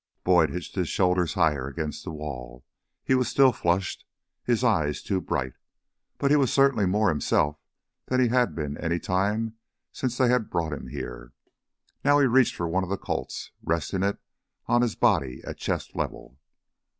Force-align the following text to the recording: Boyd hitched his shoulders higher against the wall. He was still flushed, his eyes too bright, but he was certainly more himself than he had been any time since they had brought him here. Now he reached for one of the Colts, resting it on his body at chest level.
Boyd 0.23 0.49
hitched 0.49 0.73
his 0.73 0.89
shoulders 0.89 1.35
higher 1.35 1.67
against 1.67 2.03
the 2.03 2.09
wall. 2.09 2.65
He 3.03 3.13
was 3.13 3.27
still 3.27 3.51
flushed, 3.53 4.03
his 4.43 4.63
eyes 4.63 5.03
too 5.03 5.21
bright, 5.21 5.53
but 6.17 6.31
he 6.31 6.37
was 6.37 6.51
certainly 6.51 6.87
more 6.87 7.09
himself 7.09 7.59
than 8.07 8.19
he 8.19 8.29
had 8.29 8.55
been 8.55 8.79
any 8.79 8.97
time 8.97 9.57
since 9.91 10.17
they 10.17 10.27
had 10.29 10.49
brought 10.49 10.73
him 10.73 10.87
here. 10.87 11.33
Now 12.03 12.17
he 12.17 12.25
reached 12.25 12.55
for 12.55 12.67
one 12.67 12.81
of 12.83 12.89
the 12.89 12.97
Colts, 12.97 13.51
resting 13.61 14.01
it 14.01 14.17
on 14.65 14.81
his 14.81 14.95
body 14.95 15.43
at 15.45 15.59
chest 15.59 15.95
level. 15.95 16.39